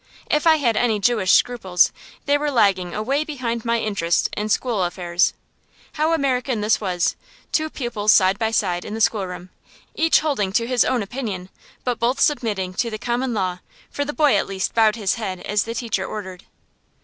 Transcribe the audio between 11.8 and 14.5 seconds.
but both submitting to the common law; for the boy at